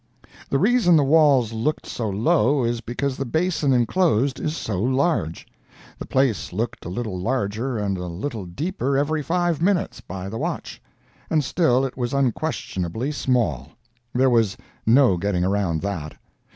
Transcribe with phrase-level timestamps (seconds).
[0.49, 5.45] The reason the walls looked so low is because the basin inclosed is so large.
[5.99, 10.39] The place looked a little larger and a little deeper every five minutes, by the
[10.39, 10.81] watch.
[11.29, 13.73] And still it was unquestionably small;
[14.11, 16.15] there was no getting around that.